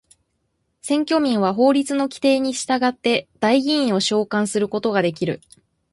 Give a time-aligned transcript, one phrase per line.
[0.81, 5.41] 選挙民は法律の規定に従って代議員を召還することができる。